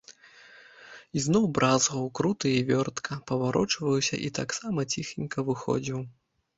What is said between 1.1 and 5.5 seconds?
Ізноў бразгаў, крута і вёртка паварочваўся і таксама ціхенька